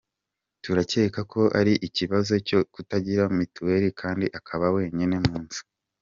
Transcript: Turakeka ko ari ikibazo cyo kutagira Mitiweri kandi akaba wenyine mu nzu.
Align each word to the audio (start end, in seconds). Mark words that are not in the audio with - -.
Turakeka 0.63 1.19
ko 1.31 1.41
ari 1.59 1.73
ikibazo 1.87 2.33
cyo 2.47 2.59
kutagira 2.73 3.23
Mitiweri 3.37 3.89
kandi 4.01 4.25
akaba 4.39 4.65
wenyine 4.75 5.15
mu 5.25 5.35
nzu. 5.43 5.61